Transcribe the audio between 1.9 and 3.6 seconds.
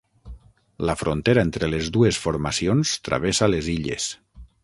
dues formacions travessa